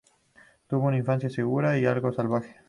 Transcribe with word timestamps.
Tuvo 0.65 0.87
una 0.87 0.97
infancia 0.97 1.29
segura 1.29 1.77
y 1.77 1.85
algo 1.85 2.11
salvaje. 2.11 2.55